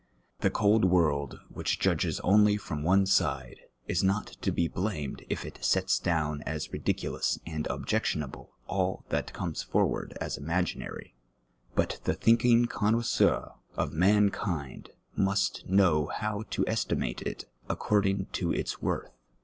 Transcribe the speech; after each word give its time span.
The 0.39 0.49
cold 0.49 0.85
world, 0.85 1.41
which 1.49 1.77
jud«j;es 1.77 2.19
only 2.21 2.57
from 2.57 2.81
one 2.81 3.05
side, 3.05 3.57
is 3.87 4.03
not 4.03 4.25
to 4.41 4.51
be 4.51 4.67
blamed 4.67 5.23
if 5.29 5.45
it 5.45 5.63
sets 5.63 5.99
down 5.99 6.41
as 6.41 6.73
ridiculous 6.73 7.37
and 7.45 7.67
objectionable 7.67 8.51
all 8.65 9.05
that 9.09 9.31
comes 9.31 9.61
forward 9.61 10.17
as 10.19 10.37
imaginary, 10.39 11.13
but 11.75 11.99
the 12.05 12.15
thinking 12.15 12.65
connoisseur 12.65 13.51
of 13.75 13.93
mankind 13.93 14.89
must 15.15 15.69
know 15.69 16.07
how 16.07 16.45
to 16.49 16.67
estimate 16.67 17.21
it 17.21 17.45
according 17.69 18.25
to 18.31 18.51
its 18.51 18.81
worth. 18.81 19.11